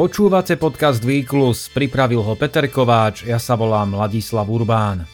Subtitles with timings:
[0.00, 5.04] Počúvate podcast Výklus, pripravil ho Peter Kováč, ja sa volám Ladislav Urbán.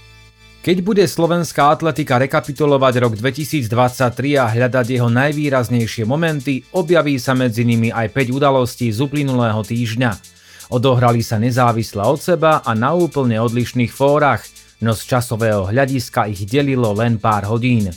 [0.62, 3.67] Keď bude slovenská atletika rekapitulovať rok 2023
[4.38, 10.22] a hľadať jeho najvýraznejšie momenty, objaví sa medzi nimi aj 5 udalostí z uplynulého týždňa.
[10.71, 14.47] Odohrali sa nezávisle od seba a na úplne odlišných fórach,
[14.79, 17.91] no z časového hľadiska ich delilo len pár hodín.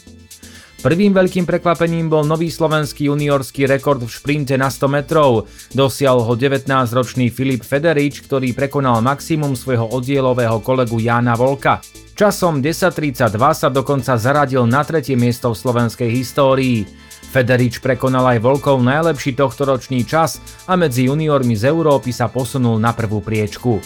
[0.80, 5.52] Prvým veľkým prekvapením bol nový slovenský juniorský rekord v šprinte na 100 metrov.
[5.76, 11.84] Dosial ho 19-ročný Filip Federič, ktorý prekonal maximum svojho oddielového kolegu Jána Volka.
[12.16, 16.88] Časom 10.32 sa dokonca zaradil na tretie miesto v slovenskej histórii.
[17.28, 22.96] Federič prekonal aj Volkov najlepší tohtoročný čas a medzi juniormi z Európy sa posunul na
[22.96, 23.84] prvú priečku.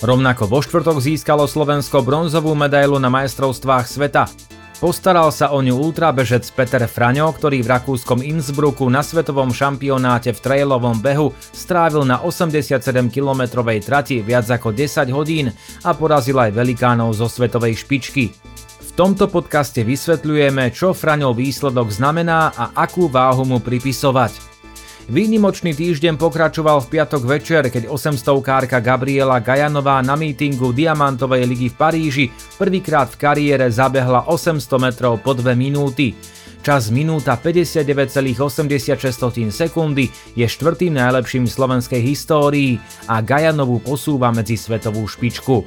[0.00, 4.49] Rovnako vo štvrtok získalo Slovensko bronzovú medailu na majstrovstvách sveta.
[4.80, 10.40] Postaral sa o ňu ultrabežec Peter Fraňo, ktorý v rakúskom Innsbrucku na svetovom šampionáte v
[10.40, 15.52] trailovom behu strávil na 87-kilometrovej trati viac ako 10 hodín
[15.84, 18.32] a porazil aj velikánov zo svetovej špičky.
[18.80, 24.49] V tomto podcaste vysvetľujeme, čo Fraňov výsledok znamená a akú váhu mu pripisovať.
[25.08, 31.76] Výnimočný týždeň pokračoval v piatok večer, keď 800-kárka Gabriela Gajanová na mítingu Diamantovej ligy v
[31.78, 32.26] Paríži
[32.60, 36.12] prvýkrát v kariére zabehla 800 metrov po 2 minúty.
[36.60, 42.76] Čas minúta 59,86 sekundy je štvrtým najlepším v slovenskej histórii
[43.08, 45.64] a Gajanovu posúva medzi svetovú špičku.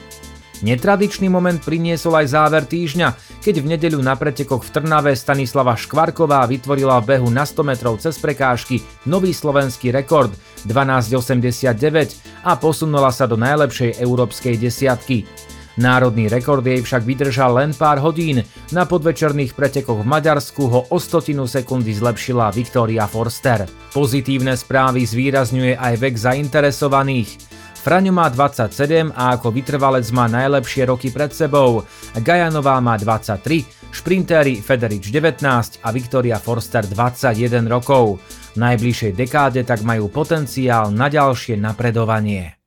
[0.64, 3.08] Netradičný moment priniesol aj záver týždňa,
[3.44, 8.00] keď v nedeľu na pretekoch v Trnave Stanislava Škvarková vytvorila v behu na 100 metrov
[8.00, 10.32] cez prekážky nový slovenský rekord
[10.64, 15.28] 12.89 a posunula sa do najlepšej európskej desiatky.
[15.76, 20.98] Národný rekord jej však vydržal len pár hodín, na podvečerných pretekoch v Maďarsku ho o
[21.02, 23.68] stotinu sekundy zlepšila Viktoria Forster.
[23.92, 27.53] Pozitívne správy zvýrazňuje aj vek zainteresovaných.
[27.84, 31.84] Fraňo má 27 a ako vytrvalec má najlepšie roky pred sebou.
[32.16, 38.24] Gajanová má 23, šprintéri Federič 19 a Viktoria Forster 21 rokov.
[38.56, 42.63] V najbližšej dekáde tak majú potenciál na ďalšie napredovanie.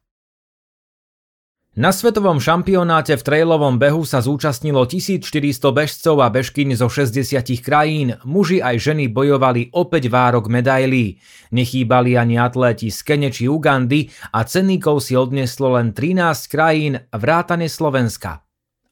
[1.76, 8.16] Na svetovom šampionáte v trailovom behu sa zúčastnilo 1400 bežcov a bežkyň zo 60 krajín.
[8.25, 11.20] Muži aj ženy bojovali opäť várok medailí.
[11.53, 17.69] Nechýbali ani atléti z Kene či Ugandy a cenníkov si odneslo len 13 krajín vrátane
[17.69, 18.46] Slovenska.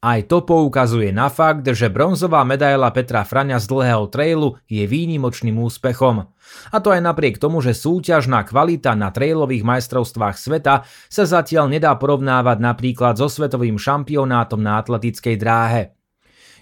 [0.05, 5.57] Aj to poukazuje na fakt, že bronzová medaila Petra Fraňa z dlhého trailu je výnimočným
[5.57, 6.29] úspechom.
[6.69, 11.89] A to aj napriek tomu, že súťažná kvalita na trailových majstrovstvách sveta sa zatiaľ nedá
[11.97, 15.97] porovnávať napríklad so svetovým šampionátom na atletickej dráhe.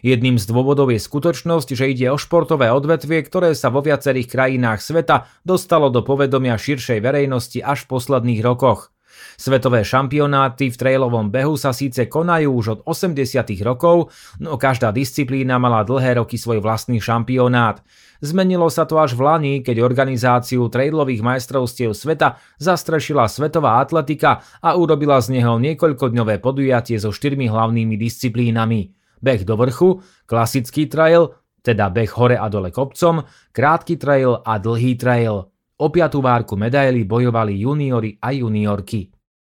[0.08, 4.80] Jedným z dôvodov je skutočnosť, že ide o športové odvetvie, ktoré sa vo viacerých krajinách
[4.80, 8.93] sveta dostalo do povedomia širšej verejnosti až v posledných rokoch.
[9.38, 13.22] Svetové šampionáty v trailovom behu sa síce konajú už od 80.
[13.66, 17.82] rokov, no každá disciplína mala dlhé roky svoj vlastný šampionát.
[18.24, 24.80] Zmenilo sa to až v Lani, keď organizáciu trailových majstrovstiev sveta zastrešila Svetová atletika a
[24.80, 28.96] urobila z neho niekoľkodňové podujatie so štyrmi hlavnými disciplínami.
[29.20, 34.96] Beh do vrchu, klasický trail, teda beh hore a dole kopcom, krátky trail a dlhý
[35.00, 35.53] trail.
[35.82, 39.10] O piatú várku medaily bojovali juniori a juniorky.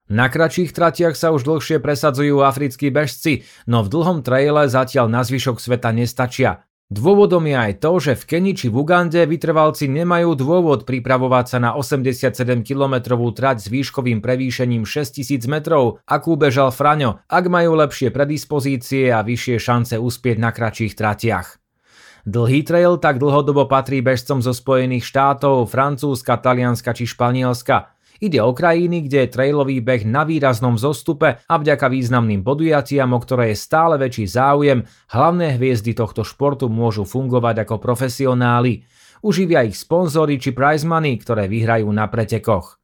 [0.08, 5.22] Na kratších tratiach sa už dlhšie presadzujú africkí bežci, no v dlhom traile zatiaľ na
[5.28, 6.64] zvyšok sveta nestačia.
[6.88, 11.58] Dôvodom je aj to, že v Keni či v Ugande vytrvalci nemajú dôvod pripravovať sa
[11.60, 19.12] na 87-kilometrovú trať s výškovým prevýšením 6000 metrov, akú bežal Fraňo, ak majú lepšie predispozície
[19.12, 21.67] a vyššie šance uspieť na kratších tratiach.
[22.28, 27.96] Dlhý trail tak dlhodobo patrí bežcom zo Spojených štátov, Francúzska, Talianska či Španielska.
[28.20, 33.20] Ide o krajiny, kde je trailový beh na výraznom zostupe a vďaka významným podujatiam, o
[33.24, 38.84] ktoré je stále väčší záujem, hlavné hviezdy tohto športu môžu fungovať ako profesionáli.
[39.24, 42.76] Uživia ich sponzory či prize money, ktoré vyhrajú na pretekoch.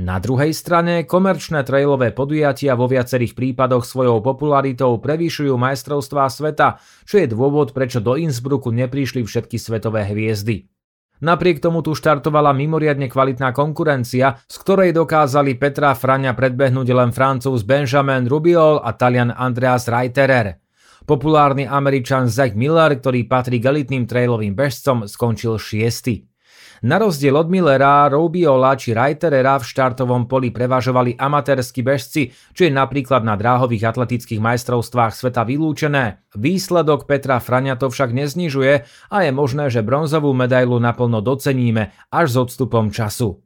[0.00, 7.20] Na druhej strane, komerčné trailové podujatia vo viacerých prípadoch svojou popularitou prevýšujú majstrovstvá sveta, čo
[7.20, 10.64] je dôvod, prečo do Innsbrucku neprišli všetky svetové hviezdy.
[11.22, 17.62] Napriek tomu tu štartovala mimoriadne kvalitná konkurencia, z ktorej dokázali Petra Frania predbehnúť len francúz
[17.62, 20.58] Benjamin Rubiol a talian Andreas Reiterer.
[21.04, 26.31] Populárny američan Zach Miller, ktorý patrí k elitným trailovým bežcom, skončil šiesty.
[26.82, 32.74] Na rozdiel od Millera, Robiola či Reiterera v štartovom poli prevažovali amatérski bežci, čo je
[32.74, 36.26] napríklad na dráhových atletických majstrovstvách sveta vylúčené.
[36.34, 38.74] Výsledok Petra Frania to však neznižuje
[39.14, 43.38] a je možné, že bronzovú medailu naplno doceníme až s odstupom času.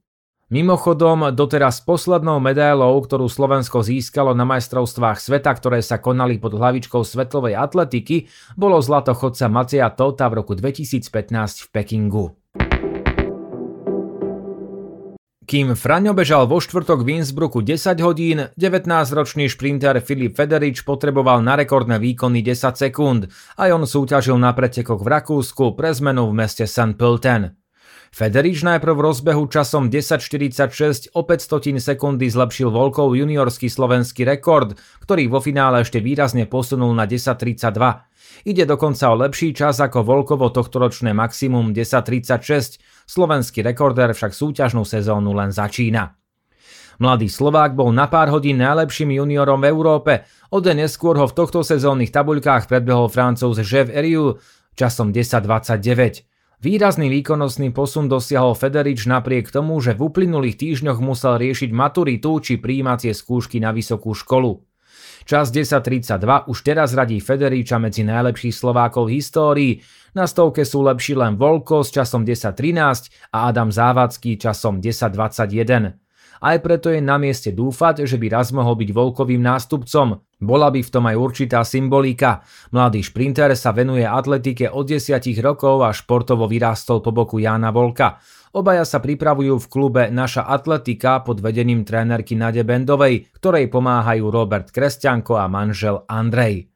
[0.49, 7.05] Mimochodom, doteraz poslednou medailou, ktorú Slovensko získalo na majstrovstvách sveta, ktoré sa konali pod hlavičkou
[7.05, 12.46] svetovej atletiky, bolo zlato chodca Macia Tota v roku 2015 v Pekingu.
[15.47, 21.55] Kým Fraňo bežal vo štvrtok v Innsbrucku 10 hodín, 19-ročný šprinter Filip Federič potreboval na
[21.55, 26.67] rekordné výkony 10 sekúnd a on súťažil na pretekoch v Rakúsku pre zmenu v meste
[26.67, 26.99] St.
[26.99, 27.55] Pölten.
[28.17, 34.73] Federič najprv v rozbehu časom 10.46 o 500 sekundy zlepšil Volkov juniorský slovenský rekord,
[35.05, 37.77] ktorý vo finále ešte výrazne posunul na 10.32.
[38.49, 45.37] Ide dokonca o lepší čas ako Volkovo tohtoročné maximum 10.36, slovenský rekordér však súťažnú sezónu
[45.37, 46.17] len začína.
[46.97, 51.37] Mladý Slovák bol na pár hodín najlepším juniorom v Európe, o deň neskôr ho v
[51.37, 54.41] tohto sezónnych tabuľkách predbehol francúz Jev Eriu
[54.73, 56.36] časom 10.29.
[56.57, 62.57] Výrazný výkonnostný posun dosiahol Federič napriek tomu, že v uplynulých týždňoch musel riešiť maturitu či
[62.57, 64.65] príjímacie skúšky na vysokú školu.
[65.29, 69.73] Čas 10.32 už teraz radí Federiča medzi najlepších Slovákov v histórii.
[70.17, 76.06] Na stovke sú lepší len Volko s časom 10.13 a Adam Závacký časom 10.21.
[76.41, 80.21] Aj preto je na mieste dúfať, že by raz mohol byť Volkovým nástupcom.
[80.37, 82.45] Bola by v tom aj určitá symbolika.
[82.69, 88.21] Mladý šprinter sa venuje atletike od 10 rokov a športovo vyrástol po boku Jána Volka.
[88.53, 94.73] Obaja sa pripravujú v klube Naša atletika pod vedením trénerky Nade Bendovej, ktorej pomáhajú Robert
[94.73, 96.76] Kresťanko a manžel Andrej.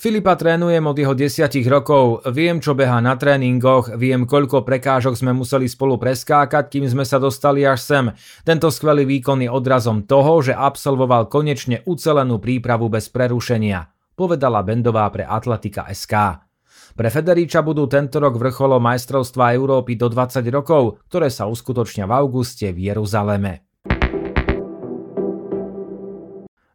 [0.00, 5.36] Filipa trénujem od jeho desiatich rokov, viem čo beha na tréningoch, viem koľko prekážok sme
[5.36, 8.04] museli spolu preskákať, kým sme sa dostali až sem.
[8.40, 15.04] Tento skvelý výkon je odrazom toho, že absolvoval konečne ucelenú prípravu bez prerušenia, povedala Bendová
[15.12, 16.48] pre Atletika SK.
[16.96, 22.16] Pre Federiča budú tento rok vrcholo majstrovstva Európy do 20 rokov, ktoré sa uskutočnia v
[22.16, 23.69] auguste v Jeruzaleme.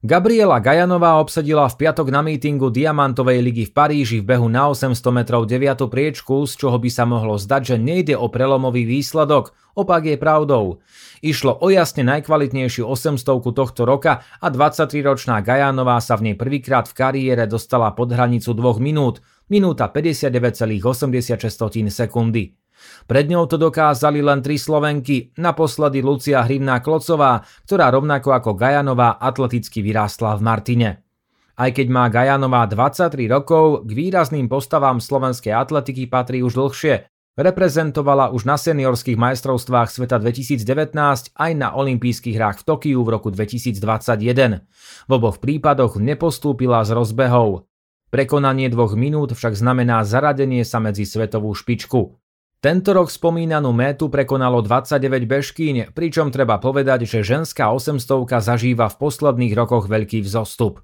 [0.06, 5.02] Gabriela Gajanová obsadila v piatok na mítingu Diamantovej ligy v Paríži v behu na 800
[5.10, 5.82] metrov 9.
[5.90, 10.78] priečku, z čoho by sa mohlo zdať, že nejde o prelomový výsledok, opak je pravdou.
[11.26, 16.94] Išlo o jasne najkvalitnejšiu 800 tohto roka a 23-ročná Gajanová sa v nej prvýkrát v
[16.94, 21.50] kariére dostala pod hranicu 2 minút, minúta 59,86
[21.90, 22.54] sekundy.
[23.06, 29.22] Pred ňou to dokázali len tri Slovenky, naposledy Lucia Hrivná Klocová, ktorá rovnako ako Gajanová
[29.22, 30.90] atleticky vyrástla v Martine.
[31.56, 37.08] Aj keď má Gajanová 23 rokov, k výrazným postavám slovenskej atletiky patrí už dlhšie.
[37.36, 40.96] Reprezentovala už na seniorských majstrovstvách sveta 2019
[41.36, 44.64] aj na olympijských hrách v Tokiu v roku 2021.
[45.08, 47.68] V oboch prípadoch nepostúpila z rozbehov.
[48.08, 52.16] Prekonanie dvoch minút však znamená zaradenie sa medzi svetovú špičku.
[52.66, 59.06] Tento rok spomínanú métu prekonalo 29 bežkýň, pričom treba povedať, že ženská 800 zažíva v
[59.06, 60.82] posledných rokoch veľký vzostup.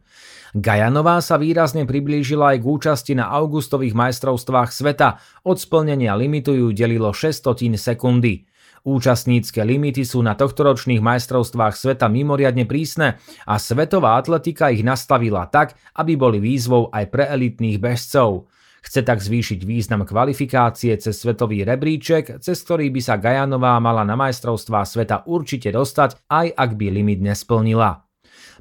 [0.54, 6.70] Gajanová sa výrazne priblížila aj k účasti na augustových majstrovstvách sveta, od splnenia limitu ju
[6.70, 8.46] delilo 600 sekundy.
[8.86, 13.18] Účastnícke limity sú na tohtoročných majstrovstvách sveta mimoriadne prísne
[13.50, 18.46] a svetová atletika ich nastavila tak, aby boli výzvou aj pre elitných bežcov.
[18.82, 24.18] Chce tak zvýšiť význam kvalifikácie cez svetový rebríček, cez ktorý by sa Gajanová mala na
[24.18, 28.11] majstrovstvá sveta určite dostať, aj ak by limit nesplnila.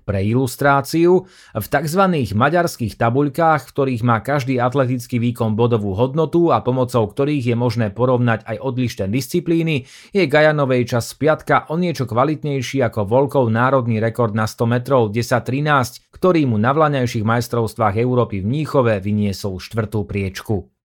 [0.02, 2.02] Pre ilustráciu, v tzv.
[2.32, 7.86] maďarských tabuľkách, v ktorých má každý atletický výkon bodovú hodnotu a pomocou ktorých je možné
[7.92, 11.22] porovnať aj odlišné disciplíny, je Gajanovej čas z
[11.70, 17.22] o niečo kvalitnejší ako Volkov národný rekord na 100 metrov 10.13, ktorý mu na vlaňajších
[17.22, 20.79] majstrovstvách Európy v Mníchove vyniesol štvrtú priečku.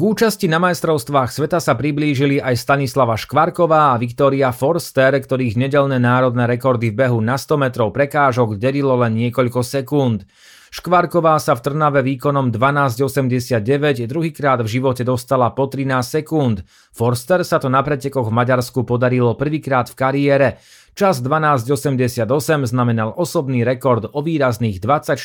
[0.00, 6.00] K účasti na majstrovstvách sveta sa priblížili aj Stanislava Škvarková a Viktória Forster, ktorých nedelné
[6.00, 10.24] národné rekordy v behu na 100 metrov prekážok delilo len niekoľko sekúnd.
[10.72, 16.64] Škvarková sa v Trnave výkonom 12.89 druhýkrát v živote dostala po 13 sekúnd.
[16.96, 20.48] Forster sa to na pretekoch v Maďarsku podarilo prvýkrát v kariére.
[20.96, 22.24] Čas 12.88
[22.64, 25.20] znamenal osobný rekord o výrazných 24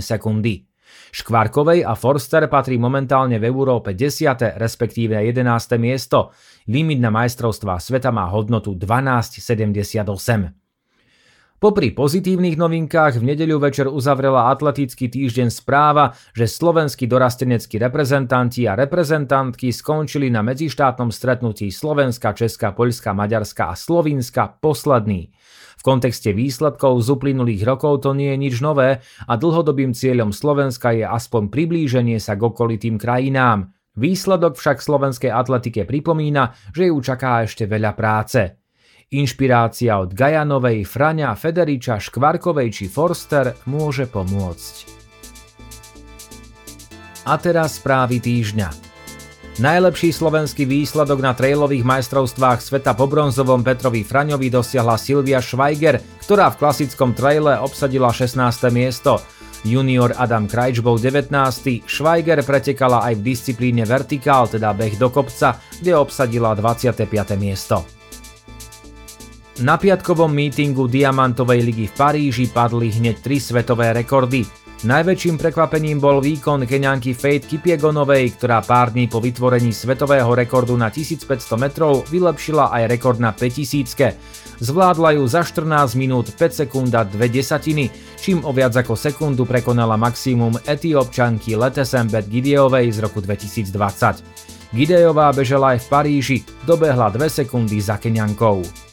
[0.00, 0.64] sekundy.
[1.14, 4.58] Škvarkovej a Forster patrí momentálne v Európe 10.
[4.58, 5.46] respektíve 11.
[5.78, 6.34] miesto.
[6.66, 10.65] Limit na majstrovstvá sveta má hodnotu 12,78.
[11.56, 18.76] Popri pozitívnych novinkách v nedeľu večer uzavrela atletický týždeň správa, že slovenskí dorasteneckí reprezentanti a
[18.76, 25.32] reprezentantky skončili na medzištátnom stretnutí Slovenska, Česka, Poľska, Maďarska a Slovinska posledný.
[25.80, 30.92] V kontexte výsledkov z uplynulých rokov to nie je nič nové a dlhodobým cieľom Slovenska
[30.92, 33.72] je aspoň priblíženie sa k okolitým krajinám.
[33.96, 38.65] Výsledok však slovenskej atletike pripomína, že ju čaká ešte veľa práce.
[39.06, 44.74] Inšpirácia od Gajanovej, Fraňa, Federiča, Škvarkovej či Forster môže pomôcť.
[47.30, 48.66] A teraz správy týždňa.
[49.62, 56.50] Najlepší slovenský výsledok na trailových majstrovstvách sveta po bronzovom Petrovi Fraňovi dosiahla Silvia Schweiger, ktorá
[56.50, 58.42] v klasickom traile obsadila 16.
[58.74, 59.22] miesto.
[59.62, 61.30] Junior Adam Krajč bol 19.
[61.86, 67.06] Schweiger pretekala aj v disciplíne vertikál, teda beh do kopca, kde obsadila 25.
[67.38, 67.95] miesto.
[69.56, 74.44] Na piatkovom mítingu Diamantovej ligy v Paríži padli hneď tri svetové rekordy.
[74.84, 80.92] Najväčším prekvapením bol výkon Keňanky Faith Kipiegonovej, ktorá pár dní po vytvorení svetového rekordu na
[80.92, 84.60] 1500 metrov vylepšila aj rekord na 5000.
[84.60, 87.88] Zvládla ju za 14 minút 5 sekúnd a 2 desatiny,
[88.20, 93.72] čím o viac ako sekundu prekonala maximum etiopčanky Letesembet Gideovej z roku 2020.
[94.76, 98.85] Gideová bežala aj v Paríži, dobehla 2 sekundy za Keňankou.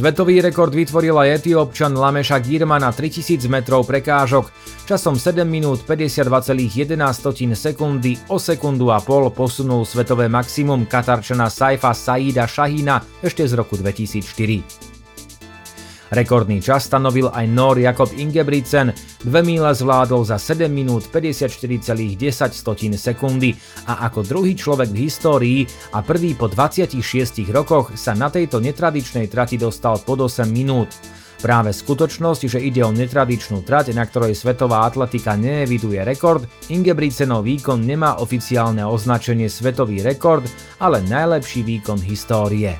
[0.00, 4.48] Svetový rekord vytvoril aj etiópčan Lameša Girma na 3000 metrov prekážok.
[4.88, 6.96] Časom 7 minút 52,11
[7.52, 13.76] sekundy o sekundu a pol posunul svetové maximum Katarčana Saifa Saida Shahina ešte z roku
[13.76, 14.89] 2004.
[16.10, 18.90] Rekordný čas stanovil aj Nor Jakob Ingebrigtsen,
[19.22, 23.54] dve míle zvládol za 7 minút 54,10 sekundy
[23.86, 25.60] a ako druhý človek v histórii
[25.94, 26.98] a prvý po 26
[27.54, 30.90] rokoch sa na tejto netradičnej trati dostal pod 8 minút.
[31.40, 37.80] Práve skutočnosť, že ide o netradičnú trať, na ktorej svetová atletika neeviduje rekord, Ingebrigtsenov výkon
[37.86, 40.44] nemá oficiálne označenie svetový rekord,
[40.82, 42.76] ale najlepší výkon histórie.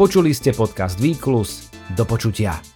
[0.00, 2.69] Počuli ste podcast Výklus, do počutia.